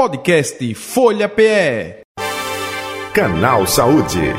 Podcast 0.00 0.74
Folha 0.74 1.28
PE. 1.28 2.00
Canal 3.12 3.66
Saúde. 3.66 4.32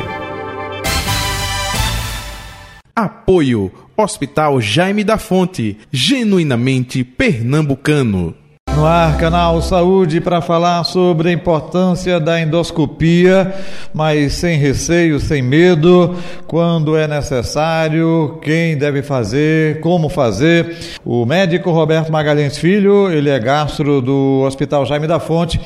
Apoio 2.96 3.72
Hospital 3.96 4.60
Jaime 4.60 5.04
da 5.04 5.20
Fonte, 5.20 5.78
genuinamente 5.92 7.04
pernambucano. 7.04 8.41
No 8.76 8.86
ar, 8.86 9.18
canal 9.18 9.62
Saúde, 9.62 10.22
para 10.22 10.42
falar 10.42 10.84
sobre 10.86 11.30
a 11.30 11.32
importância 11.32 12.20
da 12.20 12.42
endoscopia, 12.42 13.54
mas 13.94 14.34
sem 14.34 14.58
receio, 14.58 15.20
sem 15.20 15.42
medo, 15.42 16.16
quando 16.48 16.96
é 16.96 17.08
necessário, 17.08 18.40
quem 18.42 18.78
deve 18.78 19.04
fazer, 19.04 19.82
como 19.82 20.10
fazer. 20.10 20.76
O 21.06 21.26
médico 21.26 21.70
Roberto 21.70 22.12
Magalhães 22.12 22.58
Filho, 22.58 23.12
ele 23.12 23.30
é 23.30 23.38
gastro 23.38 24.02
do 24.02 24.44
Hospital 24.48 24.86
Jaime 24.86 25.06
da 25.06 25.20
Fonte. 25.20 25.60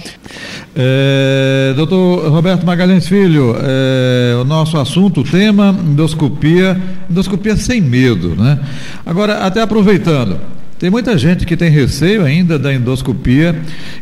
É, 0.76 1.74
doutor 1.76 2.30
Roberto 2.30 2.66
Magalhães 2.66 3.08
Filho, 3.08 3.56
é, 3.58 4.36
o 4.36 4.44
nosso 4.44 4.78
assunto, 4.78 5.22
o 5.22 5.24
tema, 5.24 5.74
endoscopia, 5.88 6.76
endoscopia 7.10 7.56
sem 7.56 7.80
medo, 7.80 8.36
né? 8.36 8.60
Agora, 9.06 9.46
até 9.46 9.62
aproveitando, 9.62 10.55
tem 10.78 10.90
muita 10.90 11.18
gente 11.18 11.46
que 11.46 11.56
tem 11.56 11.70
receio 11.70 12.24
ainda 12.24 12.60
da 12.60 12.74
endoscopia. 12.74 13.56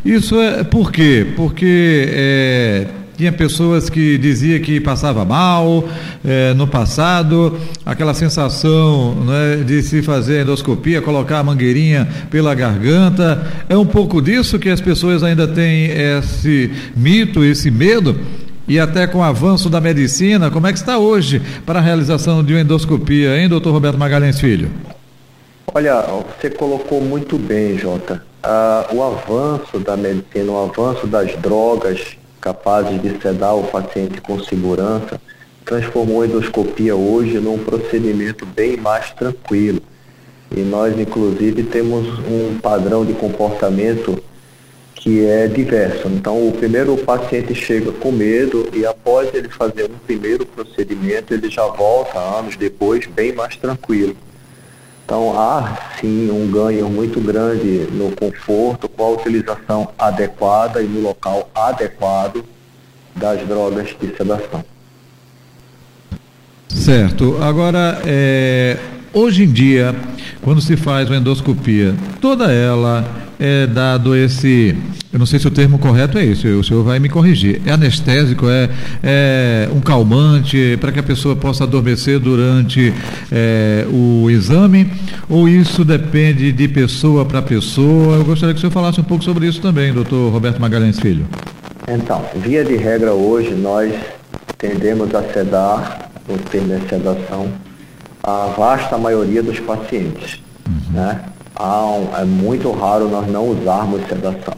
Isso 0.04 0.40
é 0.40 0.64
por 0.64 0.90
quê? 0.90 1.24
Porque 1.36 2.08
é, 2.08 2.86
tinha 3.16 3.30
pessoas 3.30 3.88
que 3.88 4.18
diziam 4.18 4.58
que 4.58 4.80
passava 4.80 5.24
mal 5.24 5.88
é, 6.24 6.52
no 6.54 6.66
passado, 6.66 7.56
aquela 7.86 8.12
sensação 8.12 9.14
né, 9.24 9.62
de 9.64 9.82
se 9.82 10.02
fazer 10.02 10.42
endoscopia, 10.42 11.00
colocar 11.00 11.38
a 11.38 11.44
mangueirinha 11.44 12.08
pela 12.28 12.54
garganta. 12.56 13.46
É 13.68 13.76
um 13.76 13.86
pouco 13.86 14.20
disso 14.20 14.58
que 14.58 14.68
as 14.68 14.80
pessoas 14.80 15.22
ainda 15.22 15.46
têm 15.46 15.90
esse 15.90 16.72
mito, 16.96 17.44
esse 17.44 17.70
medo. 17.70 18.18
E 18.66 18.80
até 18.80 19.06
com 19.06 19.18
o 19.18 19.22
avanço 19.22 19.68
da 19.68 19.80
medicina, 19.80 20.50
como 20.50 20.66
é 20.66 20.72
que 20.72 20.78
está 20.78 20.98
hoje 20.98 21.40
para 21.64 21.78
a 21.78 21.82
realização 21.82 22.42
de 22.42 22.54
uma 22.54 22.62
endoscopia, 22.62 23.38
hein, 23.38 23.48
doutor 23.48 23.72
Roberto 23.72 23.98
Magalhães 23.98 24.40
Filho? 24.40 24.70
Olha, 25.72 26.02
você 26.02 26.50
colocou 26.50 27.00
muito 27.00 27.38
bem, 27.38 27.76
Jota. 27.76 28.24
Ah, 28.42 28.86
o 28.92 29.02
avanço 29.02 29.78
da 29.78 29.96
medicina, 29.96 30.52
o 30.52 30.64
avanço 30.64 31.06
das 31.06 31.34
drogas 31.36 32.16
capazes 32.40 33.00
de 33.00 33.20
sedar 33.20 33.56
o 33.56 33.64
paciente 33.64 34.20
com 34.20 34.38
segurança, 34.38 35.20
transformou 35.64 36.22
a 36.22 36.26
endoscopia 36.26 36.94
hoje 36.94 37.38
num 37.38 37.58
procedimento 37.58 38.44
bem 38.44 38.76
mais 38.76 39.10
tranquilo. 39.12 39.80
E 40.54 40.60
nós, 40.60 40.98
inclusive, 40.98 41.62
temos 41.64 42.06
um 42.28 42.58
padrão 42.60 43.04
de 43.04 43.14
comportamento 43.14 44.22
que 44.94 45.24
é 45.24 45.48
diverso. 45.48 46.06
Então, 46.08 46.46
o 46.48 46.52
primeiro 46.52 46.96
paciente 46.98 47.54
chega 47.54 47.90
com 47.92 48.12
medo 48.12 48.68
e 48.72 48.86
após 48.86 49.32
ele 49.34 49.48
fazer 49.48 49.84
um 49.84 49.98
primeiro 50.06 50.46
procedimento, 50.46 51.34
ele 51.34 51.50
já 51.50 51.66
volta 51.66 52.18
anos 52.18 52.56
depois 52.56 53.06
bem 53.06 53.32
mais 53.32 53.56
tranquilo. 53.56 54.16
Então 55.04 55.38
há 55.38 55.76
sim 56.00 56.30
um 56.30 56.50
ganho 56.50 56.88
muito 56.88 57.20
grande 57.20 57.86
no 57.92 58.10
conforto 58.12 58.88
com 58.88 59.04
a 59.04 59.08
utilização 59.10 59.90
adequada 59.98 60.82
e 60.82 60.86
no 60.86 61.00
local 61.00 61.50
adequado 61.54 62.42
das 63.14 63.46
drogas 63.46 63.94
de 64.00 64.16
sedação. 64.16 64.64
Certo. 66.68 67.38
Agora, 67.42 68.00
é, 68.04 68.78
hoje 69.12 69.44
em 69.44 69.52
dia, 69.52 69.94
quando 70.42 70.60
se 70.60 70.76
faz 70.76 71.08
uma 71.08 71.18
endoscopia, 71.18 71.94
toda 72.20 72.52
ela 72.52 73.04
é 73.38 73.66
dado 73.66 74.14
esse 74.14 74.76
eu 75.14 75.18
não 75.20 75.26
sei 75.26 75.38
se 75.38 75.46
o 75.46 75.50
termo 75.52 75.78
correto 75.78 76.18
é 76.18 76.24
esse, 76.24 76.48
o 76.48 76.64
senhor 76.64 76.82
vai 76.82 76.98
me 76.98 77.08
corrigir. 77.08 77.62
É 77.64 77.70
anestésico, 77.70 78.48
é, 78.48 78.68
é 79.00 79.68
um 79.72 79.80
calmante 79.80 80.76
para 80.80 80.90
que 80.90 80.98
a 80.98 81.04
pessoa 81.04 81.36
possa 81.36 81.62
adormecer 81.62 82.18
durante 82.18 82.92
é, 83.30 83.86
o 83.92 84.28
exame, 84.28 84.90
ou 85.28 85.48
isso 85.48 85.84
depende 85.84 86.50
de 86.50 86.66
pessoa 86.66 87.24
para 87.24 87.40
pessoa? 87.40 88.16
Eu 88.16 88.24
gostaria 88.24 88.52
que 88.52 88.58
o 88.58 88.60
senhor 88.60 88.72
falasse 88.72 89.00
um 89.00 89.04
pouco 89.04 89.22
sobre 89.22 89.46
isso 89.46 89.60
também, 89.60 89.92
doutor 89.92 90.32
Roberto 90.32 90.60
Magalhães 90.60 90.98
Filho. 90.98 91.24
Então, 91.86 92.24
via 92.34 92.64
de 92.64 92.74
regra 92.74 93.12
hoje, 93.12 93.54
nós 93.54 93.94
tendemos 94.58 95.14
a 95.14 95.22
sedar, 95.32 96.10
no 96.28 96.36
termo 96.38 96.76
de 96.76 96.88
sedação, 96.88 97.52
a 98.20 98.46
vasta 98.56 98.98
maioria 98.98 99.44
dos 99.44 99.60
pacientes. 99.60 100.42
Uhum. 100.66 100.92
Né? 100.92 101.20
Um, 101.60 102.16
é 102.16 102.24
muito 102.24 102.70
raro 102.72 103.08
nós 103.08 103.26
não 103.30 103.48
usarmos 103.48 104.06
sedação. 104.08 104.54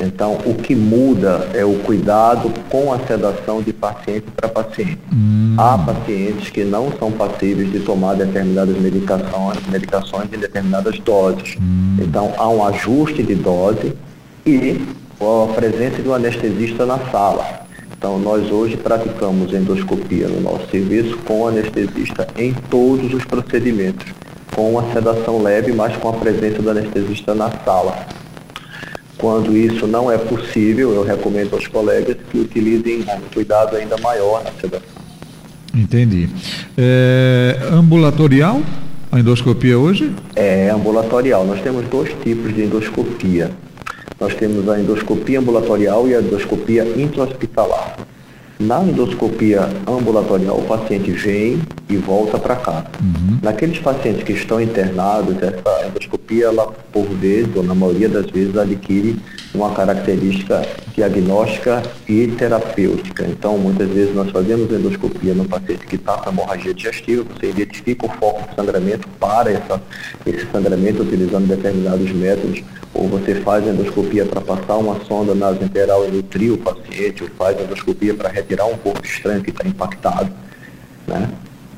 Então, 0.00 0.38
o 0.44 0.54
que 0.54 0.74
muda 0.74 1.48
é 1.54 1.64
o 1.64 1.78
cuidado 1.80 2.52
com 2.68 2.92
a 2.92 2.98
sedação 3.06 3.62
de 3.62 3.72
paciente 3.72 4.26
para 4.34 4.48
paciente. 4.48 4.98
Hum. 5.12 5.54
Há 5.56 5.78
pacientes 5.78 6.50
que 6.50 6.64
não 6.64 6.90
são 6.98 7.12
passíveis 7.12 7.70
de 7.70 7.80
tomar 7.80 8.14
determinadas 8.14 8.76
medicações, 8.76 9.58
medicações 9.68 10.32
em 10.32 10.38
determinadas 10.38 10.98
doses. 10.98 11.56
Hum. 11.60 11.96
Então, 12.00 12.32
há 12.36 12.48
um 12.48 12.66
ajuste 12.66 13.22
de 13.22 13.36
dose 13.36 13.92
e 14.44 14.80
a 15.20 15.52
presença 15.54 16.02
de 16.02 16.08
um 16.08 16.14
anestesista 16.14 16.84
na 16.84 16.98
sala. 17.10 17.64
Então, 17.96 18.18
nós 18.18 18.50
hoje 18.50 18.76
praticamos 18.76 19.52
endoscopia 19.54 20.28
no 20.28 20.40
nosso 20.40 20.68
serviço 20.70 21.16
com 21.18 21.46
anestesista 21.46 22.26
em 22.36 22.52
todos 22.52 23.14
os 23.14 23.24
procedimentos, 23.24 24.06
com 24.54 24.78
a 24.78 24.92
sedação 24.92 25.42
leve, 25.42 25.72
mas 25.72 25.96
com 25.96 26.08
a 26.08 26.12
presença 26.12 26.62
do 26.62 26.70
anestesista 26.70 27.34
na 27.34 27.50
sala. 27.64 28.06
Quando 29.18 29.56
isso 29.56 29.86
não 29.86 30.10
é 30.10 30.18
possível, 30.18 30.94
eu 30.94 31.02
recomendo 31.02 31.54
aos 31.54 31.66
colegas 31.66 32.16
que 32.30 32.38
utilizem 32.38 33.00
um 33.00 33.32
cuidado 33.32 33.76
ainda 33.76 33.96
maior 33.98 34.42
na 34.44 34.50
sedação. 34.52 34.94
Entendi. 35.74 36.28
É, 36.76 37.56
ambulatorial, 37.72 38.60
a 39.10 39.18
endoscopia 39.18 39.78
hoje? 39.78 40.12
É 40.36 40.70
ambulatorial. 40.70 41.44
Nós 41.44 41.60
temos 41.60 41.86
dois 41.88 42.10
tipos 42.22 42.54
de 42.54 42.62
endoscopia. 42.62 43.50
Nós 44.20 44.34
temos 44.34 44.68
a 44.68 44.78
endoscopia 44.78 45.40
ambulatorial 45.40 46.06
e 46.08 46.14
a 46.14 46.20
endoscopia 46.20 46.84
intra-hospitalar. 46.96 47.96
Na 48.58 48.82
endoscopia 48.84 49.68
ambulatorial, 49.86 50.58
o 50.58 50.62
paciente 50.62 51.10
vem 51.10 51.60
e 51.88 51.96
volta 51.96 52.38
para 52.38 52.56
casa. 52.56 52.86
Uhum. 53.00 53.38
Naqueles 53.42 53.78
pacientes 53.78 54.22
que 54.22 54.32
estão 54.32 54.60
internados, 54.60 55.36
essa 55.42 55.86
endoscopia, 55.86 56.46
ela, 56.46 56.72
por 56.92 57.04
vezes, 57.04 57.54
ou 57.54 57.62
na 57.62 57.74
maioria 57.74 58.08
das 58.08 58.30
vezes, 58.30 58.56
adquire 58.56 59.16
uma 59.54 59.70
característica 59.72 60.62
diagnóstica 60.94 61.82
e 62.08 62.26
terapêutica. 62.28 63.24
Então, 63.24 63.58
muitas 63.58 63.88
vezes, 63.88 64.14
nós 64.14 64.30
fazemos 64.30 64.72
endoscopia 64.72 65.34
no 65.34 65.44
paciente 65.44 65.86
que 65.86 65.96
está 65.96 66.14
com 66.18 66.30
hemorragia 66.30 66.72
digestiva, 66.72 67.24
você 67.24 67.50
identifica 67.50 68.06
o 68.06 68.08
foco 68.08 68.48
de 68.48 68.54
sangramento 68.54 69.06
para 69.20 69.52
essa, 69.52 69.80
esse 70.26 70.46
sangramento 70.50 71.02
utilizando 71.02 71.46
determinados 71.46 72.10
métodos 72.12 72.62
ou 72.94 73.08
você 73.08 73.34
faz 73.34 73.66
endoscopia 73.66 74.24
para 74.24 74.40
passar 74.40 74.76
uma 74.76 75.04
sonda 75.04 75.34
nasointeral 75.34 76.06
e 76.06 76.12
nutrir 76.12 76.52
o 76.52 76.58
paciente, 76.58 77.24
ou 77.24 77.28
faz 77.30 77.60
endoscopia 77.60 78.14
para 78.14 78.28
retirar 78.28 78.66
um 78.66 78.76
corpo 78.78 79.04
estranho 79.04 79.42
que 79.42 79.50
está 79.50 79.66
impactado. 79.66 80.30
Né? 81.06 81.28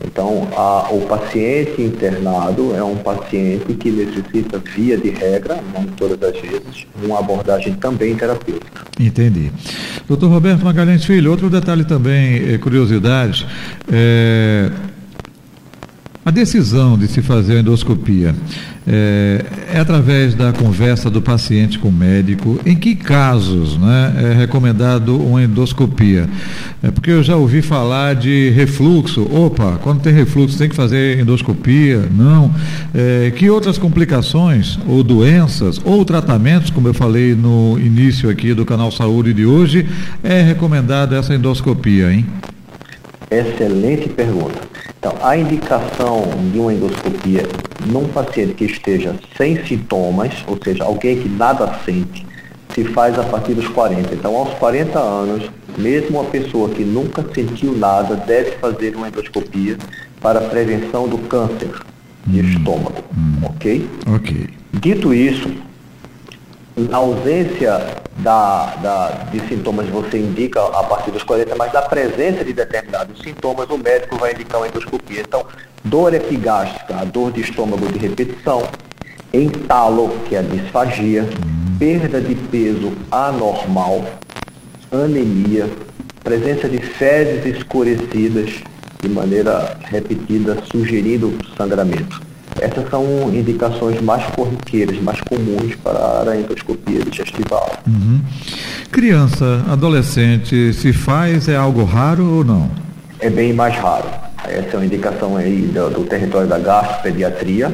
Então, 0.04 0.48
a, 0.56 0.88
o 0.90 1.02
paciente 1.02 1.82
internado 1.82 2.74
é 2.74 2.82
um 2.82 2.96
paciente 2.96 3.74
que 3.74 3.90
necessita, 3.90 4.58
via 4.74 4.96
de 4.96 5.10
regra, 5.10 5.58
não 5.74 5.84
todas 5.84 6.22
as 6.22 6.40
vezes, 6.40 6.86
uma 7.02 7.18
abordagem 7.18 7.74
também 7.74 8.14
terapêutica. 8.14 8.82
Entendi. 8.98 9.50
Doutor 10.08 10.30
Roberto 10.30 10.64
Magalhães 10.64 11.04
Filho, 11.04 11.30
outro 11.30 11.50
detalhe 11.50 11.84
também, 11.84 12.54
eh, 12.54 12.58
curiosidade, 12.58 13.46
é, 13.90 14.70
a 16.26 16.30
decisão 16.32 16.98
de 16.98 17.06
se 17.06 17.22
fazer 17.22 17.58
a 17.58 17.60
endoscopia 17.60 18.34
é, 18.84 19.44
é, 19.72 19.78
através 19.78 20.34
da 20.34 20.52
conversa 20.52 21.08
do 21.08 21.22
paciente 21.22 21.78
com 21.78 21.86
o 21.86 21.92
médico. 21.92 22.58
Em 22.66 22.74
que 22.74 22.96
casos 22.96 23.78
né, 23.78 24.32
é 24.32 24.32
recomendado 24.34 25.16
uma 25.16 25.44
endoscopia? 25.44 26.28
É 26.82 26.90
porque 26.90 27.12
eu 27.12 27.22
já 27.22 27.36
ouvi 27.36 27.62
falar 27.62 28.16
de 28.16 28.50
refluxo. 28.50 29.22
Opa, 29.22 29.78
quando 29.80 30.00
tem 30.00 30.12
refluxo 30.12 30.58
tem 30.58 30.68
que 30.68 30.74
fazer 30.74 31.20
endoscopia? 31.20 32.08
Não. 32.10 32.52
É, 32.92 33.30
que 33.30 33.48
outras 33.48 33.78
complicações 33.78 34.80
ou 34.84 35.04
doenças 35.04 35.80
ou 35.84 36.04
tratamentos, 36.04 36.70
como 36.70 36.88
eu 36.88 36.94
falei 36.94 37.36
no 37.36 37.78
início 37.78 38.28
aqui 38.28 38.52
do 38.52 38.64
canal 38.64 38.90
Saúde 38.90 39.32
de 39.32 39.46
hoje, 39.46 39.86
é 40.24 40.42
recomendada 40.42 41.16
essa 41.16 41.32
endoscopia, 41.32 42.12
hein? 42.12 42.26
Excelente 43.30 44.08
pergunta. 44.08 44.75
Então, 45.06 45.18
a 45.24 45.36
indicação 45.36 46.24
de 46.52 46.58
uma 46.58 46.74
endoscopia 46.74 47.42
num 47.86 48.08
paciente 48.08 48.54
que 48.54 48.64
esteja 48.64 49.14
sem 49.36 49.64
sintomas, 49.64 50.32
ou 50.48 50.58
seja, 50.60 50.82
alguém 50.82 51.22
que 51.22 51.28
nada 51.28 51.78
sente, 51.84 52.26
se 52.74 52.82
faz 52.82 53.16
a 53.16 53.22
partir 53.22 53.54
dos 53.54 53.68
40. 53.68 54.12
Então, 54.12 54.34
aos 54.34 54.52
40 54.54 54.98
anos, 54.98 55.48
mesmo 55.78 56.18
uma 56.18 56.28
pessoa 56.28 56.70
que 56.70 56.82
nunca 56.82 57.24
sentiu 57.32 57.78
nada 57.78 58.16
deve 58.16 58.56
fazer 58.56 58.96
uma 58.96 59.06
endoscopia 59.06 59.78
para 60.20 60.40
prevenção 60.40 61.06
do 61.06 61.18
câncer 61.18 61.70
de 62.26 62.40
hum, 62.40 62.44
estômago, 62.44 63.04
hum. 63.16 63.44
ok? 63.44 63.88
Ok. 64.12 64.50
Dito 64.72 65.14
isso, 65.14 65.48
na 66.76 66.96
ausência 66.96 67.78
da, 68.18 68.74
da, 68.76 69.08
de 69.30 69.40
sintomas 69.48 69.88
você 69.88 70.18
indica 70.18 70.62
a 70.62 70.82
partir 70.84 71.10
dos 71.10 71.22
40, 71.22 71.54
mas 71.56 71.72
da 71.72 71.82
presença 71.82 72.44
de 72.44 72.52
determinados 72.52 73.20
sintomas, 73.20 73.68
o 73.68 73.76
médico 73.76 74.16
vai 74.16 74.32
indicar 74.32 74.60
uma 74.60 74.68
endoscopia. 74.68 75.20
Então, 75.20 75.44
dor 75.84 76.14
epigástrica, 76.14 76.96
a 76.96 77.04
dor 77.04 77.32
de 77.32 77.42
estômago 77.42 77.86
de 77.88 77.98
repetição, 77.98 78.62
entalo, 79.32 80.08
que 80.28 80.34
é 80.34 80.38
a 80.38 80.42
disfagia, 80.42 81.28
perda 81.78 82.20
de 82.20 82.34
peso 82.34 82.92
anormal, 83.10 84.04
anemia, 84.90 85.68
presença 86.24 86.68
de 86.68 86.78
fezes 86.78 87.56
escurecidas 87.56 88.62
de 89.00 89.08
maneira 89.08 89.76
repetida, 89.84 90.56
sugerindo 90.70 91.38
sangramento. 91.56 92.25
Essas 92.60 92.88
são 92.88 93.04
indicações 93.34 94.00
mais 94.00 94.24
corriqueiras, 94.34 95.00
mais 95.00 95.20
comuns 95.20 95.74
para 95.76 96.32
a 96.32 96.36
endoscopia 96.36 97.00
digestival. 97.04 97.70
Uhum. 97.86 98.20
Criança, 98.90 99.64
adolescente, 99.68 100.72
se 100.72 100.92
faz 100.92 101.48
é 101.48 101.56
algo 101.56 101.84
raro 101.84 102.38
ou 102.38 102.44
não? 102.44 102.70
É 103.20 103.30
bem 103.30 103.52
mais 103.52 103.76
raro. 103.76 104.08
Essa 104.44 104.74
é 104.74 104.76
uma 104.76 104.86
indicação 104.86 105.36
aí 105.36 105.62
do, 105.62 105.90
do 105.90 106.04
território 106.04 106.48
da 106.48 106.58
gastropediatria. 106.58 107.72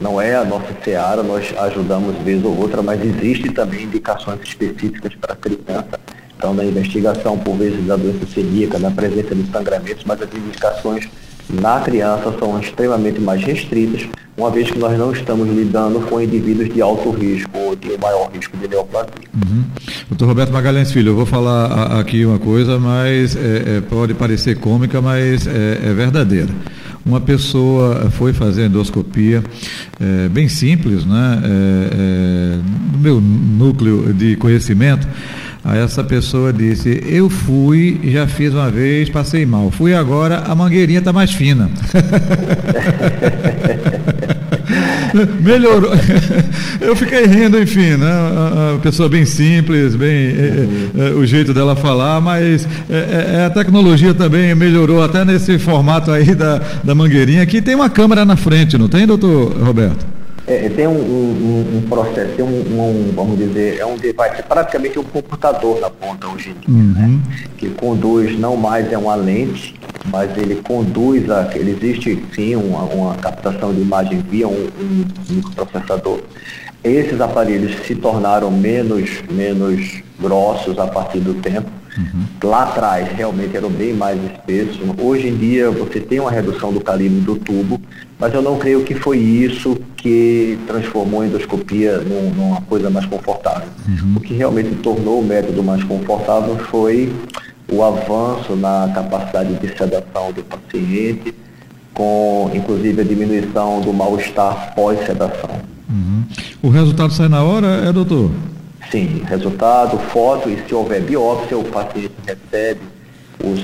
Não 0.00 0.20
é 0.20 0.34
a 0.34 0.44
nossa 0.44 0.68
seara, 0.84 1.22
nós 1.22 1.54
ajudamos 1.56 2.16
vez 2.24 2.44
ou 2.44 2.58
outra, 2.58 2.82
mas 2.82 3.00
existe 3.04 3.50
também 3.50 3.84
indicações 3.84 4.40
específicas 4.42 5.14
para 5.14 5.36
criança. 5.36 6.00
Então, 6.36 6.52
na 6.52 6.64
investigação, 6.64 7.38
por 7.38 7.56
vezes, 7.56 7.86
da 7.86 7.96
doença 7.96 8.26
celíaca, 8.26 8.78
na 8.78 8.90
presença 8.90 9.32
de 9.32 9.48
sangramentos, 9.52 10.02
mas 10.04 10.20
as 10.20 10.28
indicações 10.34 11.08
na 11.50 11.80
criança 11.80 12.34
são 12.38 12.58
extremamente 12.58 13.20
mais 13.20 13.42
restritas, 13.42 14.06
uma 14.36 14.50
vez 14.50 14.70
que 14.70 14.78
nós 14.78 14.98
não 14.98 15.12
estamos 15.12 15.48
lidando 15.48 16.00
com 16.00 16.20
indivíduos 16.20 16.72
de 16.72 16.80
alto 16.80 17.10
risco 17.10 17.50
ou 17.54 17.76
de 17.76 17.98
maior 17.98 18.30
risco 18.32 18.56
de 18.56 18.66
neoplasia. 18.68 19.10
Uhum. 19.34 19.64
Doutor 20.08 20.26
Roberto 20.26 20.52
Magalhães 20.52 20.90
Filho, 20.90 21.10
eu 21.10 21.16
vou 21.16 21.26
falar 21.26 21.98
aqui 22.00 22.24
uma 22.24 22.38
coisa, 22.38 22.78
mas 22.78 23.36
é, 23.36 23.76
é, 23.76 23.80
pode 23.80 24.14
parecer 24.14 24.58
cômica, 24.58 25.00
mas 25.02 25.46
é, 25.46 25.80
é, 25.84 25.92
verdadeira. 25.92 26.48
Uma 27.04 27.20
pessoa 27.20 28.10
foi 28.10 28.32
fazer 28.32 28.66
endoscopia, 28.66 29.42
é, 30.00 30.28
bem 30.28 30.48
simples, 30.48 31.04
né? 31.04 31.42
É, 31.42 31.88
é, 31.92 32.58
no 32.92 32.98
meu 32.98 33.20
núcleo 33.20 34.14
de 34.14 34.36
conhecimento, 34.36 35.06
Aí 35.64 35.78
essa 35.80 36.02
pessoa 36.02 36.52
disse: 36.52 37.02
Eu 37.06 37.30
fui, 37.30 38.00
já 38.04 38.26
fiz 38.26 38.52
uma 38.52 38.70
vez, 38.70 39.08
passei 39.08 39.46
mal. 39.46 39.70
Fui 39.70 39.94
agora, 39.94 40.42
a 40.46 40.54
mangueirinha 40.54 40.98
está 40.98 41.12
mais 41.12 41.32
fina. 41.32 41.70
Melhorou. 45.40 45.92
Eu 46.80 46.96
fiquei 46.96 47.26
rindo, 47.26 47.60
enfim, 47.60 47.96
né? 47.96 48.10
A 48.74 48.78
pessoa 48.78 49.08
bem 49.08 49.24
simples, 49.24 49.94
bem 49.94 50.30
uhum. 50.30 50.90
é, 50.98 51.08
é, 51.08 51.10
o 51.12 51.24
jeito 51.24 51.54
dela 51.54 51.76
falar, 51.76 52.20
mas 52.20 52.66
é, 52.90 53.36
é, 53.40 53.44
a 53.44 53.50
tecnologia 53.50 54.14
também 54.14 54.54
melhorou 54.54 55.02
até 55.02 55.24
nesse 55.24 55.58
formato 55.58 56.10
aí 56.10 56.34
da, 56.34 56.60
da 56.82 56.94
mangueirinha, 56.94 57.46
que 57.46 57.62
tem 57.62 57.74
uma 57.74 57.90
câmera 57.90 58.24
na 58.24 58.36
frente, 58.36 58.76
não 58.76 58.88
tem, 58.88 59.06
doutor 59.06 59.52
Roberto? 59.62 60.21
É, 60.46 60.68
tem 60.70 60.88
um, 60.88 60.92
um, 60.92 61.76
um, 61.76 61.82
processo, 61.88 62.32
tem 62.34 62.44
um, 62.44 63.12
vamos 63.14 63.38
dizer, 63.38 63.78
é 63.78 63.86
um 63.86 63.96
device, 63.96 64.42
praticamente 64.48 64.98
um 64.98 65.04
computador 65.04 65.80
na 65.80 65.88
ponta 65.88 66.26
hoje 66.26 66.50
em 66.50 66.54
dia, 66.54 66.82
né? 66.82 67.00
uhum. 67.04 67.16
né? 67.16 67.22
que 67.56 67.70
conduz, 67.70 68.36
não 68.38 68.56
mais 68.56 68.90
é 68.92 68.98
uma 68.98 69.14
lente, 69.14 69.74
mas 70.06 70.36
ele 70.36 70.56
conduz, 70.56 71.30
a, 71.30 71.48
ele 71.54 71.70
existe 71.70 72.24
sim 72.34 72.56
uma, 72.56 72.82
uma 72.82 73.14
captação 73.14 73.72
de 73.72 73.80
imagem 73.80 74.18
via 74.18 74.48
um, 74.48 74.68
um 74.80 75.04
microprocessador. 75.30 76.20
Esses 76.82 77.20
aparelhos 77.20 77.86
se 77.86 77.94
tornaram 77.94 78.50
menos, 78.50 79.22
menos 79.30 80.02
grossos 80.20 80.76
a 80.76 80.88
partir 80.88 81.20
do 81.20 81.34
tempo, 81.34 81.70
Uhum. 81.96 82.24
Lá 82.48 82.64
atrás 82.64 83.08
realmente 83.14 83.56
eram 83.56 83.68
bem 83.68 83.92
mais 83.92 84.18
espessos. 84.24 84.78
Hoje 84.98 85.28
em 85.28 85.36
dia 85.36 85.70
você 85.70 86.00
tem 86.00 86.20
uma 86.20 86.30
redução 86.30 86.72
do 86.72 86.80
calibre 86.80 87.20
do 87.20 87.36
tubo, 87.36 87.80
mas 88.18 88.32
eu 88.32 88.40
não 88.40 88.58
creio 88.58 88.82
que 88.82 88.94
foi 88.94 89.18
isso 89.18 89.78
que 89.96 90.58
transformou 90.66 91.20
a 91.20 91.26
endoscopia 91.26 91.98
num, 91.98 92.30
numa 92.30 92.60
coisa 92.62 92.88
mais 92.88 93.04
confortável. 93.06 93.68
Uhum. 93.86 94.14
O 94.16 94.20
que 94.20 94.34
realmente 94.34 94.74
tornou 94.76 95.20
o 95.20 95.24
método 95.24 95.62
mais 95.62 95.84
confortável 95.84 96.56
foi 96.70 97.12
o 97.70 97.82
avanço 97.82 98.56
na 98.56 98.90
capacidade 98.94 99.54
de 99.54 99.68
sedação 99.76 100.32
do 100.32 100.42
paciente, 100.42 101.34
com 101.92 102.50
inclusive 102.54 103.00
a 103.00 103.04
diminuição 103.04 103.80
do 103.80 103.92
mal-estar 103.92 104.74
pós-sedação. 104.74 105.50
Uhum. 105.88 106.24
O 106.62 106.68
resultado 106.70 107.12
sai 107.12 107.28
na 107.28 107.42
hora, 107.42 107.66
é 107.66 107.92
doutor? 107.92 108.30
Sim, 108.92 109.22
resultado, 109.26 109.98
foto 110.10 110.50
e 110.50 110.68
se 110.68 110.74
houver 110.74 111.00
biópsia, 111.00 111.56
o 111.56 111.64
paciente 111.64 112.12
recebe 112.26 112.82
os 113.42 113.62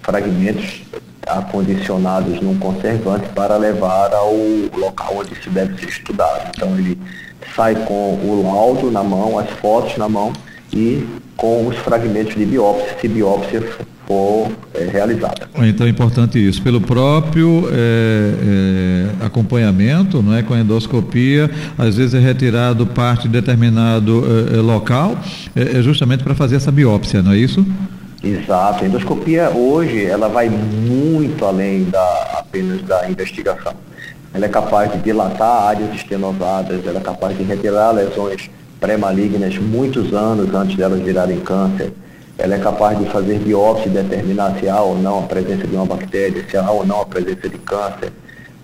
fragmentos 0.00 0.80
acondicionados 1.26 2.40
num 2.40 2.58
conservante 2.58 3.28
para 3.34 3.58
levar 3.58 4.10
ao 4.14 4.34
local 4.74 5.18
onde 5.18 5.34
se 5.42 5.50
deve 5.50 5.78
ser 5.78 5.90
estudado. 5.90 6.50
Então 6.56 6.78
ele 6.78 6.98
sai 7.54 7.74
com 7.84 8.14
o 8.14 8.42
laudo 8.42 8.90
na 8.90 9.02
mão, 9.02 9.38
as 9.38 9.50
fotos 9.50 9.98
na 9.98 10.08
mão 10.08 10.32
e 10.72 11.06
com 11.36 11.66
os 11.66 11.76
fragmentos 11.76 12.34
de 12.34 12.46
biópsia, 12.46 12.96
se 12.98 13.06
biópsia 13.06 13.62
for 14.10 14.50
é, 14.74 14.86
realizada. 14.86 15.48
Então 15.60 15.86
é 15.86 15.90
importante 15.90 16.36
isso. 16.36 16.60
Pelo 16.60 16.80
próprio 16.80 17.68
é, 17.70 19.14
é, 19.22 19.24
acompanhamento, 19.24 20.20
não 20.20 20.34
é, 20.34 20.42
com 20.42 20.52
a 20.52 20.58
endoscopia, 20.58 21.48
às 21.78 21.96
vezes 21.96 22.14
é 22.14 22.18
retirado 22.18 22.84
parte 22.88 23.28
de 23.28 23.28
determinado 23.28 24.24
local, 24.62 25.16
é, 25.54 25.78
é 25.78 25.82
justamente 25.82 26.24
para 26.24 26.34
fazer 26.34 26.56
essa 26.56 26.72
biópsia, 26.72 27.22
não 27.22 27.30
é 27.30 27.36
isso? 27.36 27.64
Exato. 28.22 28.82
A 28.82 28.88
endoscopia 28.88 29.48
hoje 29.50 30.04
ela 30.04 30.28
vai 30.28 30.48
muito 30.48 31.44
além 31.44 31.84
da 31.84 32.40
apenas 32.40 32.82
da 32.82 33.08
investigação. 33.08 33.74
Ela 34.34 34.46
é 34.46 34.48
capaz 34.48 34.90
de 34.90 34.98
dilatar 34.98 35.68
áreas 35.68 35.94
estenosadas, 35.94 36.84
ela 36.84 36.98
é 36.98 37.02
capaz 37.02 37.38
de 37.38 37.44
retirar 37.44 37.92
lesões 37.92 38.50
pré-malignas 38.80 39.56
muitos 39.58 40.12
anos 40.12 40.52
antes 40.52 40.76
delas 40.76 41.00
virarem 41.00 41.38
câncer 41.38 41.92
ela 42.40 42.54
é 42.54 42.58
capaz 42.58 42.98
de 42.98 43.04
fazer 43.06 43.38
biópsia 43.38 43.86
e 43.86 43.90
determinar 43.90 44.58
se 44.58 44.68
há 44.68 44.80
ou 44.80 44.96
não 44.96 45.18
a 45.18 45.22
presença 45.22 45.66
de 45.66 45.76
uma 45.76 45.84
bactéria, 45.84 46.42
se 46.48 46.56
há 46.56 46.70
ou 46.70 46.86
não 46.86 47.02
a 47.02 47.04
presença 47.04 47.48
de 47.48 47.58
câncer. 47.58 48.10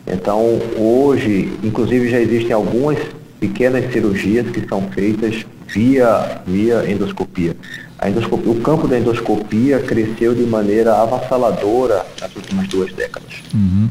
Então, 0.06 0.58
hoje, 0.78 1.52
inclusive 1.62 2.08
já 2.08 2.18
existem 2.18 2.52
algumas 2.52 2.98
pequenas 3.38 3.92
cirurgias 3.92 4.48
que 4.50 4.66
são 4.66 4.82
feitas 4.92 5.44
via, 5.66 6.40
via 6.46 6.90
endoscopia. 6.90 7.54
O 7.98 8.54
campo 8.60 8.86
da 8.86 8.98
endoscopia 8.98 9.78
cresceu 9.80 10.34
de 10.34 10.42
maneira 10.42 10.94
avassaladora 11.00 12.04
nas 12.20 12.36
últimas 12.36 12.68
duas 12.68 12.92
décadas. 12.92 13.42
Uhum. 13.54 13.88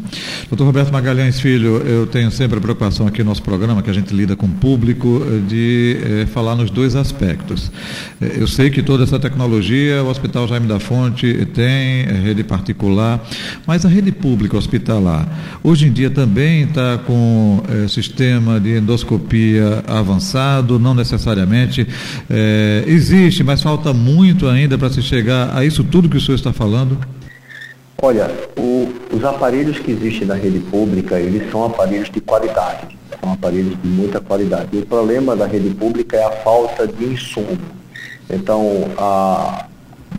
Doutor 0.47 0.65
Roberto 0.65 0.93
Magalhães 0.93 1.39
Filho, 1.39 1.77
eu 1.77 2.05
tenho 2.05 2.29
sempre 2.29 2.59
a 2.59 2.61
preocupação 2.61 3.07
aqui 3.07 3.23
no 3.23 3.29
nosso 3.29 3.41
programa, 3.41 3.81
que 3.81 3.89
a 3.89 3.93
gente 3.93 4.13
lida 4.13 4.35
com 4.35 4.45
o 4.45 4.49
público, 4.49 5.23
eh, 5.25 5.39
de 5.47 5.97
eh, 6.03 6.25
falar 6.27 6.55
nos 6.55 6.69
dois 6.69 6.95
aspectos. 6.95 7.71
Eh, 8.21 8.37
eu 8.37 8.47
sei 8.47 8.69
que 8.69 8.83
toda 8.83 9.03
essa 9.03 9.19
tecnologia, 9.19 10.03
o 10.03 10.07
Hospital 10.07 10.47
Jaime 10.47 10.67
da 10.67 10.79
Fonte 10.79 11.47
tem, 11.53 12.05
rede 12.05 12.43
particular, 12.43 13.25
mas 13.65 13.85
a 13.85 13.89
rede 13.89 14.11
pública 14.11 14.55
hospitalar, 14.55 15.27
hoje 15.63 15.87
em 15.87 15.91
dia 15.91 16.11
também 16.11 16.63
está 16.63 16.99
com 16.99 17.63
sistema 17.89 18.59
de 18.59 18.77
endoscopia 18.77 19.83
avançado, 19.87 20.77
não 20.77 20.93
necessariamente. 20.93 21.87
existe, 22.85 23.43
mas 23.43 23.61
falta 23.61 23.94
muito 23.95 24.47
ainda 24.47 24.77
para 24.77 24.89
se 24.89 25.01
chegar 25.01 25.55
a 25.55 25.63
isso 25.65 25.83
tudo 25.83 26.09
que 26.09 26.17
o 26.17 26.21
senhor 26.21 26.35
está 26.35 26.51
falando? 26.53 26.99
Olha, 28.01 28.29
o, 28.57 28.93
os 29.11 29.23
aparelhos 29.23 29.79
que 29.79 29.91
existem 29.91 30.27
na 30.27 30.35
rede 30.35 30.59
pública, 30.59 31.19
eles 31.19 31.49
são 31.49 31.65
aparelhos 31.65 32.09
de 32.09 32.19
qualidade, 32.19 32.97
são 33.21 33.33
aparelhos 33.33 33.75
de 33.81 33.87
muita 33.87 34.19
qualidade. 34.19 34.67
E 34.73 34.79
o 34.79 34.85
problema 34.85 35.35
da 35.35 35.47
rede 35.47 35.69
pública 35.69 36.17
é 36.17 36.23
a 36.23 36.31
falta 36.31 36.85
de 36.85 37.05
insumo. 37.05 37.57
Então, 38.29 38.91
a, 38.97 39.65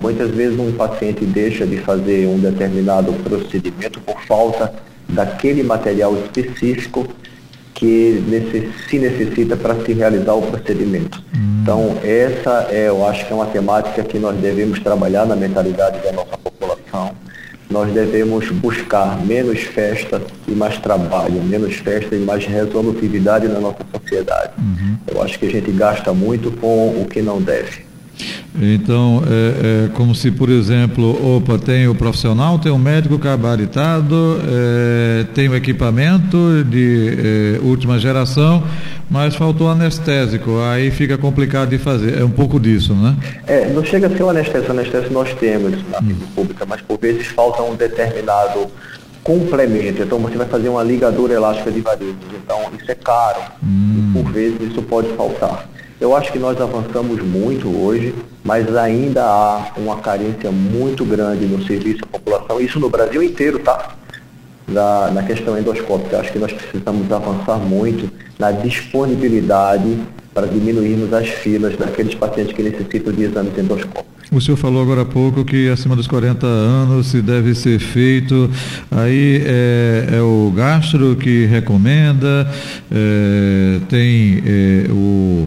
muitas 0.01 0.31
vezes 0.31 0.59
um 0.59 0.73
paciente 0.73 1.25
deixa 1.25 1.67
de 1.67 1.77
fazer 1.79 2.27
um 2.27 2.39
determinado 2.39 3.13
procedimento 3.13 4.01
por 4.01 4.21
falta 4.23 4.73
daquele 5.09 5.63
material 5.63 6.17
específico 6.17 7.07
que 7.77 8.23
se 8.89 8.99
necessita 8.99 9.57
para 9.57 9.75
se 9.85 9.93
realizar 9.93 10.35
o 10.35 10.43
procedimento. 10.43 11.23
Hum. 11.35 11.61
Então, 11.63 11.97
essa 12.03 12.69
é, 12.71 12.89
eu 12.89 13.07
acho 13.07 13.27
que 13.27 13.33
é 13.33 13.37
uma 13.37 13.47
temática 13.47 14.03
que 14.03 14.19
nós 14.19 14.37
devemos 14.39 14.81
trabalhar 14.81 15.27
na 15.27 15.37
mentalidade 15.37 16.03
da 16.03 16.11
nossa 16.11 16.39
população. 16.39 17.15
Nós 17.69 17.93
devemos 17.93 18.49
buscar 18.51 19.21
menos 19.25 19.61
festa 19.61 20.23
e 20.49 20.53
mais 20.53 20.79
trabalho, 20.79 21.43
menos 21.43 21.75
festa 21.75 22.15
e 22.15 22.19
mais 22.19 22.47
resolutividade 22.47 23.49
na 23.49 23.61
nossa 23.61 23.85
sociedade. 23.95 24.53
Uhum. 24.59 24.97
Eu 25.09 25.23
acho 25.23 25.39
que 25.39 25.47
a 25.47 25.51
gente 25.51 25.71
gasta 25.73 26.15
muito 26.15 26.51
com 26.53 27.03
o 27.03 27.07
que 27.07 27.21
não 27.21 27.43
deve. 27.43 27.86
Então, 28.61 29.23
é, 29.27 29.85
é, 29.85 29.89
como 29.89 30.15
se, 30.15 30.31
por 30.31 30.49
exemplo, 30.49 31.37
opa, 31.37 31.59
tem 31.59 31.87
o 31.89 31.95
profissional, 31.95 32.59
tem 32.59 32.73
o 32.73 32.79
médico 32.79 33.19
gabaritado, 33.19 34.41
é, 34.49 35.25
tem 35.35 35.49
o 35.49 35.55
equipamento 35.55 36.65
de 36.65 37.59
é, 37.59 37.61
última 37.63 37.99
geração, 37.99 38.65
mas 39.11 39.35
faltou 39.35 39.69
anestésico, 39.69 40.59
aí 40.61 40.91
fica 40.91 41.19
complicado 41.19 41.71
de 41.71 41.79
fazer. 41.79 42.19
É 42.19 42.25
um 42.25 42.31
pouco 42.31 42.59
disso, 42.59 42.95
né? 42.95 43.15
É, 43.47 43.69
não 43.69 43.85
chega 43.85 44.07
a 44.07 44.11
ser 44.11 44.23
o 44.23 44.31
anestésico, 44.31 44.73
o 44.73 44.79
anestésico 44.79 45.13
nós 45.13 45.33
temos 45.35 45.73
na 45.91 45.99
hum. 45.99 46.17
pública, 46.35 46.65
mas 46.67 46.81
por 46.81 46.99
vezes 46.99 47.27
falta 47.27 47.63
um 47.63 47.75
determinado 47.75 48.71
complemento. 49.23 50.03
Então 50.03 50.19
você 50.19 50.37
vai 50.37 50.47
fazer 50.47 50.69
uma 50.69 50.83
ligadura 50.83 51.35
elástica 51.35 51.71
de 51.71 51.81
varizes. 51.81 52.17
Então 52.43 52.59
isso 52.81 52.91
é 52.91 52.95
caro. 52.95 53.41
Hum. 53.63 54.13
E 54.15 54.23
por 54.23 54.33
vezes 54.33 54.61
isso 54.63 54.81
pode 54.83 55.09
faltar. 55.15 55.69
Eu 55.99 56.15
acho 56.15 56.31
que 56.31 56.39
nós 56.39 56.61
avançamos 56.61 57.23
muito 57.23 57.69
hoje, 57.69 58.15
mas 58.45 58.75
ainda 58.77 59.25
há 59.25 59.73
uma 59.79 59.97
carência 59.97 60.53
muito 60.53 61.07
grande 61.07 61.47
no 61.47 61.65
serviço 61.65 62.01
à 62.05 62.07
população, 62.07 62.61
isso 62.61 62.79
no 62.79 62.91
Brasil 62.91 63.23
inteiro, 63.23 63.59
tá? 63.61 63.95
Na, 64.69 65.23
questão 65.23 65.59
endoscópica. 65.59 66.19
Acho 66.19 66.33
que 66.33 66.39
nós 66.39 66.53
precisamos 66.53 67.11
avançar 67.11 67.57
muito 67.57 68.11
na 68.39 68.51
disponibilidade 68.51 69.99
para 70.35 70.47
diminuirmos 70.47 71.13
as 71.15 71.29
filas 71.29 71.77
daqueles 71.77 72.15
pacientes 72.15 72.55
que 72.55 72.63
necessitam 72.63 73.13
de 73.13 73.23
exames 73.23 73.57
endoscópicos. 73.57 74.26
O 74.33 74.41
senhor 74.41 74.57
falou 74.57 74.83
agora 74.83 75.03
há 75.03 75.05
pouco 75.05 75.45
que 75.45 75.69
acima 75.69 75.95
dos 75.95 76.09
40 76.09 76.47
anos 76.47 77.07
se 77.07 77.23
deve 77.23 77.55
ser 77.55 77.79
feito, 77.79 78.51
aí 78.91 79.41
é, 79.45 80.17
é 80.17 80.21
o 80.21 80.53
gastro 80.55 81.15
que 81.15 81.47
recomenda, 81.47 82.51
é, 82.91 83.79
tem 83.89 84.43
é, 84.45 84.87
o 84.91 85.47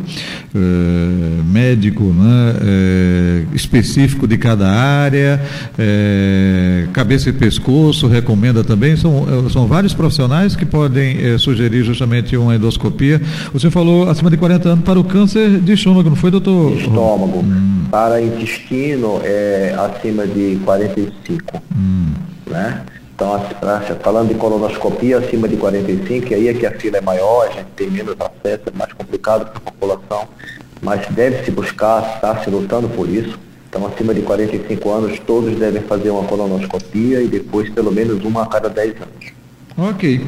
é, 0.55 1.43
médico 1.43 2.05
né, 2.05 2.55
é, 2.61 3.43
específico 3.53 4.25
de 4.25 4.37
cada 4.37 4.69
área, 4.69 5.41
é, 5.77 6.87
cabeça 6.93 7.29
e 7.29 7.33
pescoço 7.33 8.07
recomenda 8.07 8.63
também, 8.63 8.95
são, 8.95 9.49
são 9.49 9.67
vários 9.67 9.93
profissionais 9.93 10.55
que 10.55 10.65
podem 10.65 11.37
sugerir 11.37 11.83
justamente 11.83 12.37
uma 12.37 12.55
endoscopia. 12.55 13.21
O 13.53 13.59
senhor 13.59 13.71
falou 13.71 14.09
acima 14.09 14.29
de 14.29 14.37
40 14.37 14.69
anos 14.69 14.85
para 14.85 14.97
o 14.97 15.03
câncer 15.03 15.59
de 15.59 15.73
estômago, 15.73 16.09
não 16.09 16.15
foi, 16.15 16.31
doutor? 16.31 16.77
Estômago. 16.77 17.39
Hum. 17.39 17.78
Para 17.89 18.21
intestino 18.21 19.21
é 19.23 19.75
acima 19.77 20.27
de 20.27 20.59
45. 20.63 21.61
Hum. 21.75 22.13
Né? 22.47 22.85
Então, 23.15 23.37
falando 24.01 24.29
de 24.29 24.35
colonoscopia 24.35 25.17
acima 25.17 25.47
de 25.47 25.57
45, 25.57 26.31
e 26.31 26.35
aí 26.35 26.47
é 26.47 26.53
que 26.53 26.65
a 26.65 26.71
fila 26.71 26.99
é 26.99 27.01
maior, 27.01 27.47
a 27.47 27.51
gente 27.51 27.67
tem 27.75 27.89
menos 27.89 28.15
acesso, 28.17 28.63
é 28.67 28.77
mais 28.77 28.93
complicado 28.93 29.45
para 29.51 29.57
a 29.57 29.71
população, 29.71 30.27
mas 30.81 31.05
deve-se 31.09 31.51
buscar, 31.51 32.15
está 32.15 32.41
se 32.41 32.49
lutando 32.49 32.87
por 32.87 33.09
isso. 33.09 33.37
Então, 33.69 33.85
acima 33.85 34.13
de 34.13 34.21
45 34.21 34.89
anos, 34.89 35.19
todos 35.19 35.53
devem 35.59 35.81
fazer 35.81 36.09
uma 36.11 36.23
colonoscopia 36.23 37.21
e 37.21 37.27
depois 37.27 37.69
pelo 37.69 37.91
menos 37.91 38.23
uma 38.23 38.43
a 38.43 38.45
cada 38.47 38.69
10 38.69 38.95
anos. 38.95 39.33
Ok. 39.77 40.25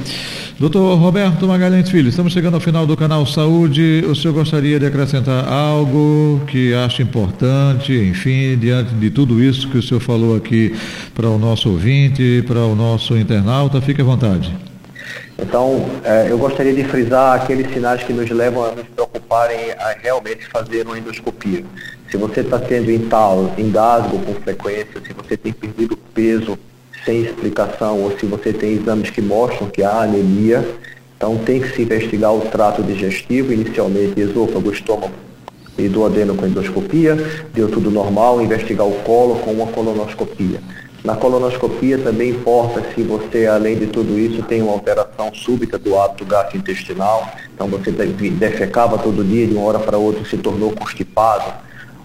Doutor 0.62 0.96
Roberto 1.00 1.48
Magalhães 1.48 1.89
Filho, 1.89 2.10
estamos 2.10 2.32
chegando 2.32 2.53
ao 2.53 2.60
final 2.60 2.86
do 2.86 2.96
canal 2.96 3.25
Saúde. 3.25 4.06
O 4.08 4.15
senhor 4.15 4.32
gostaria 4.32 4.80
de 4.80 4.86
acrescentar 4.86 5.51
algo 5.51 6.39
que 6.46 6.72
acha 6.72 7.01
importante, 7.01 7.91
enfim, 7.91 8.56
diante 8.60 8.94
de 8.94 9.10
tudo 9.10 9.41
isso 9.41 9.68
que 9.72 9.80
o 9.80 9.82
senhor 9.82 10.00
falou 10.00 10.36
aqui 10.36 10.80
para 11.15 11.27
o 11.27 11.39
nosso 11.39 11.68
ouvinte, 11.68 12.44
para 12.48 12.60
o 12.60 12.75
nosso 12.75 13.18
internauta? 13.18 13.82
Fique 13.82 14.01
à 14.01 14.03
vontade. 14.03 14.56
Então, 15.39 15.84
é, 16.03 16.27
eu 16.30 16.38
gostaria 16.38 16.75
de 16.75 16.84
frisar 16.84 17.41
aqueles 17.41 17.74
sinais 17.74 18.03
que 18.03 18.13
nos 18.13 18.30
levam 18.30 18.63
a 18.63 18.72
nos 18.74 18.86
preocuparem 18.86 19.72
a 19.80 19.96
realmente 20.00 20.48
fazer 20.48 20.86
uma 20.86 20.96
endoscopia. 20.96 21.63
Se 22.12 22.18
você 22.18 22.41
está 22.41 22.60
tendo 22.60 22.91
engasgo 22.91 24.20
com 24.20 24.36
frequência, 24.36 25.01
se 25.03 25.12
você 25.12 25.36
tem 25.36 25.53
perdido 25.53 25.98
peso 26.13 26.56
sem 27.05 27.22
explicação 27.22 28.00
ou 28.00 28.17
se 28.17 28.25
você 28.25 28.53
tem 28.53 28.74
exames 28.74 29.10
que 29.10 29.22
mostram 29.22 29.70
que 29.70 29.84
há 29.84 30.01
anemia, 30.01 30.67
então 31.17 31.38
tem 31.38 31.60
que 31.60 31.75
se 31.75 31.81
investigar 31.84 32.34
o 32.34 32.41
trato 32.41 32.81
digestivo, 32.84 33.53
inicialmente 33.53 34.20
esôfago, 34.20 34.72
estômago 34.72 35.13
e 35.77 35.88
duodeno 35.88 36.36
com 36.36 36.46
endoscopia, 36.46 37.15
deu 37.53 37.70
tudo 37.70 37.89
normal, 37.89 38.41
investigar 38.41 38.88
o 38.88 38.93
colo 39.03 39.36
com 39.39 39.51
uma 39.51 39.67
colonoscopia. 39.67 40.60
Na 41.03 41.15
colonoscopia 41.15 41.98
também 41.98 42.29
importa 42.29 42.84
se 42.93 43.01
você, 43.01 43.48
além 43.48 43.75
de 43.75 43.88
tudo 43.88 44.20
isso, 44.20 44.43
tem 44.43 44.62
uma 44.62 44.74
alteração 44.74 45.34
súbita 45.34 45.77
do 45.79 45.98
hábito 45.98 46.25
gastrointestinal, 46.25 47.27
então 47.53 47.67
você 47.67 47.91
defecava 47.91 49.00
todo 49.00 49.24
dia, 49.24 49.48
de 49.48 49.53
uma 49.53 49.63
hora 49.63 49.79
para 49.79 49.98
outra 49.98 50.24
se 50.25 50.38
tornou 50.38 50.72
constipado, 50.72 51.51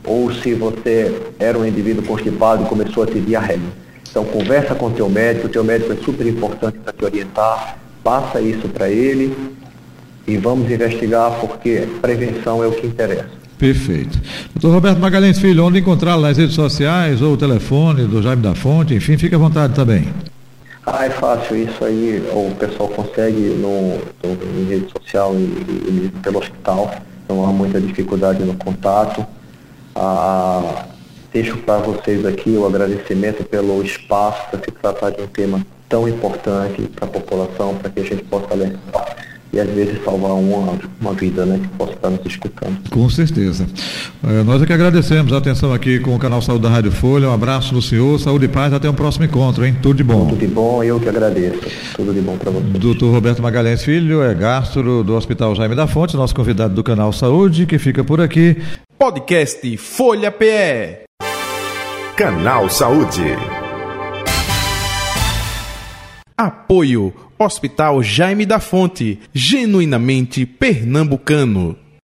ou 0.05 0.33
se 0.33 0.55
você 0.55 1.15
era 1.39 1.59
um 1.59 1.67
indivíduo 1.67 2.05
constipado 2.05 2.65
e 2.65 2.67
começou 2.67 3.03
a 3.03 3.07
ter 3.07 3.21
diarreia. 3.21 3.86
Então 4.17 4.25
conversa 4.25 4.75
com 4.75 4.87
o 4.87 4.91
teu 4.91 5.11
médico, 5.11 5.47
o 5.47 5.51
teu 5.51 5.63
médico 5.63 5.93
é 5.93 5.97
super 5.97 6.27
importante 6.27 6.79
para 6.79 6.91
te 6.91 7.05
orientar, 7.05 7.77
passa 8.03 8.41
isso 8.41 8.67
para 8.67 8.89
ele 8.89 9.37
e 10.27 10.39
vamos 10.39 10.71
investigar 10.71 11.33
porque 11.39 11.87
prevenção 12.01 12.65
é 12.65 12.67
o 12.67 12.73
que 12.73 12.87
interessa. 12.87 13.29
Perfeito. 13.59 14.19
Doutor 14.55 14.73
Roberto 14.73 15.01
Magalhães 15.01 15.39
Filho, 15.39 15.67
onde 15.67 15.81
encontrá-lo 15.81 16.23
nas 16.23 16.39
redes 16.39 16.55
sociais 16.55 17.21
ou 17.21 17.35
o 17.35 17.37
telefone 17.37 18.07
do 18.07 18.23
Jaime 18.23 18.41
da 18.41 18.55
Fonte, 18.55 18.95
enfim, 18.95 19.19
fique 19.19 19.35
à 19.35 19.39
vontade 19.39 19.75
também. 19.75 20.09
Ah, 20.87 21.05
é 21.05 21.11
fácil 21.11 21.55
isso 21.55 21.85
aí, 21.85 22.23
o 22.33 22.55
pessoal 22.55 22.89
consegue 22.89 23.55
no, 23.61 23.99
no 23.99 24.63
em 24.63 24.65
rede 24.67 24.91
social 24.93 25.35
e, 25.35 25.43
e, 25.45 26.13
pelo 26.23 26.39
hospital, 26.39 26.91
não 27.29 27.45
há 27.45 27.49
muita 27.49 27.79
dificuldade 27.79 28.43
no 28.43 28.55
contato. 28.55 29.27
Ah, 29.95 30.87
Deixo 31.37 31.59
para 31.59 31.77
vocês 31.77 32.25
aqui 32.25 32.57
o 32.57 32.65
agradecimento 32.65 33.45
pelo 33.45 33.83
espaço 33.83 34.41
para 34.51 34.59
se 34.59 34.71
tratar 34.71 35.11
de 35.11 35.21
um 35.21 35.27
tema 35.27 35.61
tão 35.87 36.09
importante 36.09 36.81
para 36.97 37.05
a 37.05 37.11
população, 37.11 37.75
para 37.75 37.91
que 37.91 38.01
a 38.01 38.03
gente 38.03 38.25
possa 38.25 38.55
alertar 38.55 39.17
e 39.53 39.61
às 39.61 39.69
vezes 39.69 40.03
salvar 40.03 40.31
uma, 40.31 40.79
uma 40.99 41.13
vida 41.13 41.45
né, 41.45 41.61
que 41.61 41.69
possa 41.77 41.93
estar 41.93 42.09
nos 42.09 42.25
escutando. 42.25 42.79
Com 42.89 43.11
certeza. 43.11 43.67
É, 44.27 44.43
nós 44.45 44.63
é 44.63 44.65
que 44.65 44.73
agradecemos 44.73 45.31
a 45.35 45.37
atenção 45.37 45.75
aqui 45.75 46.01
com 46.01 46.17
o 46.17 46.19
canal 46.19 46.41
Saúde 46.41 46.63
da 46.63 46.71
Rádio 46.71 46.91
Folha. 46.91 47.29
Um 47.29 47.35
abraço 47.35 47.75
no 47.75 47.83
senhor, 47.83 48.19
saúde 48.19 48.47
e 48.47 48.49
paz, 48.49 48.73
até 48.73 48.89
o 48.89 48.95
próximo 48.95 49.27
encontro, 49.27 49.67
hein? 49.67 49.77
Tudo 49.83 49.99
de 49.99 50.05
bom. 50.05 50.29
Tudo 50.29 50.39
de 50.39 50.47
bom, 50.47 50.83
eu 50.83 50.99
que 50.99 51.11
agradeço. 51.11 51.61
Tudo 51.97 52.15
de 52.15 52.21
bom 52.23 52.39
para 52.39 52.51
você. 52.51 52.65
Doutor 52.79 53.13
Roberto 53.13 53.43
Magalhães 53.43 53.85
Filho, 53.85 54.23
é 54.23 54.33
gastro 54.33 55.05
do 55.05 55.15
Hospital 55.15 55.55
Jaime 55.55 55.75
da 55.75 55.87
Fonte, 55.87 56.17
nosso 56.17 56.35
convidado 56.35 56.75
do 56.75 56.83
canal 56.83 57.13
Saúde, 57.13 57.67
que 57.67 57.79
fica 57.79 58.03
por 58.03 58.23
aqui. 58.23 58.57
Podcast 58.99 59.77
Folha 59.77 60.33
PE. 60.33 61.06
Canal 62.17 62.71
Saúde. 62.71 63.37
Apoio 66.35 67.13
Hospital 67.39 68.01
Jaime 68.01 68.47
da 68.47 68.59
Fonte, 68.59 69.19
genuinamente 69.35 70.47
pernambucano. 70.47 71.77